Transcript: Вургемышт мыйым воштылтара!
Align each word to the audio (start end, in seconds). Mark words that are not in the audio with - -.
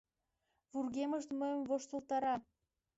Вургемышт 0.71 1.29
мыйым 1.39 1.61
воштылтара! 1.69 2.35